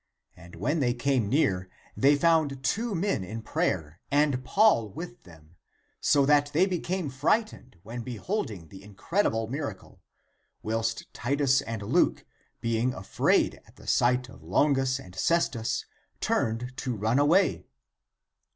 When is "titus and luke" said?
11.13-12.25